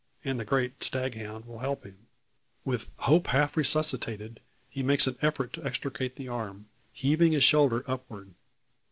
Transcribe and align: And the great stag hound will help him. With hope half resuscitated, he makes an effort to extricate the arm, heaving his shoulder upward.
And 0.25 0.39
the 0.39 0.45
great 0.45 0.83
stag 0.83 1.13
hound 1.13 1.45
will 1.45 1.59
help 1.59 1.83
him. 1.83 2.07
With 2.65 2.89
hope 3.01 3.27
half 3.27 3.55
resuscitated, 3.55 4.39
he 4.67 4.81
makes 4.81 5.05
an 5.05 5.15
effort 5.21 5.53
to 5.53 5.63
extricate 5.63 6.15
the 6.15 6.27
arm, 6.27 6.65
heaving 6.91 7.33
his 7.33 7.43
shoulder 7.43 7.83
upward. 7.85 8.33